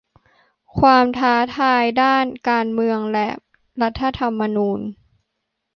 [0.79, 3.27] ความท้าทายด้านการเมืองและ
[3.81, 4.79] รัฐธรรมนูญ